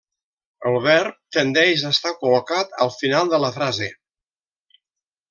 [0.69, 3.91] El verb tendeix a estar col·locat al final de la frase.